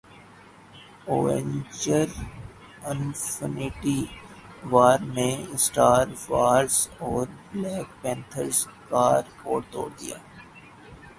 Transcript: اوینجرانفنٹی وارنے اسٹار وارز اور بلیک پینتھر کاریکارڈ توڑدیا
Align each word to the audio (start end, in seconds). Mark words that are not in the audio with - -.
اوینجرانفنٹی 1.11 2.19
وارنے 4.71 5.29
اسٹار 5.55 6.05
وارز 6.29 6.75
اور 7.01 7.25
بلیک 7.47 7.87
پینتھر 8.01 8.47
کاریکارڈ 8.89 9.63
توڑدیا 9.71 10.17